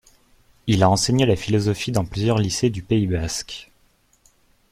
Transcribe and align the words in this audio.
Il 0.65 0.81
a 0.81 0.89
enseigné 0.89 1.27
la 1.27 1.35
philosophie 1.35 1.91
dans 1.91 2.05
plusieurs 2.05 2.39
lycées 2.39 2.71
du 2.71 2.81
Pays 2.81 3.05
basque. 3.05 3.69